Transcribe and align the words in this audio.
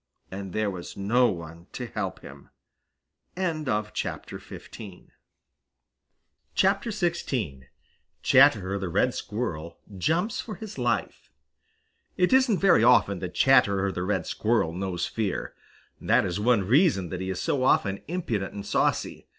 And 0.31 0.51
there 0.51 0.71
was 0.71 0.97
no 0.97 1.27
one 1.27 1.67
to 1.73 1.85
help 1.85 2.21
him. 2.21 2.49
XVI 3.37 3.93
CHATTERER 3.93 4.39
THE 8.79 8.89
RED 8.89 9.13
SQUIRREL 9.13 9.77
JUMPS 9.99 10.41
FOR 10.41 10.55
HIS 10.55 10.77
LIFE 10.79 11.29
It 12.17 12.33
isn't 12.33 12.57
very 12.57 12.83
often 12.83 13.19
that 13.19 13.35
Chatterer 13.35 13.91
the 13.91 14.01
Red 14.01 14.25
Squirrel 14.25 14.73
knows 14.73 15.05
fear. 15.05 15.53
That 16.01 16.25
is 16.25 16.39
one 16.39 16.63
reason 16.65 17.09
that 17.09 17.21
he 17.21 17.29
is 17.29 17.39
so 17.39 17.63
often 17.63 18.01
impudent 18.07 18.55
and 18.55 18.65
saucy. 18.65 19.27